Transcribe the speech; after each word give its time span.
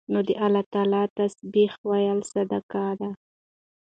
نو 0.11 0.19
د 0.27 0.29
الله 0.45 0.63
تعالی 0.73 1.03
تسبيح 1.17 1.71
ويل 1.89 2.19
صدقه 2.31 2.85
ده 2.99 3.09